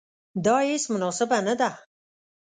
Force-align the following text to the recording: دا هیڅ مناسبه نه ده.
دا 0.45 0.55
هیڅ 0.69 0.83
مناسبه 0.93 1.37
نه 1.47 1.55
ده. 1.59 1.69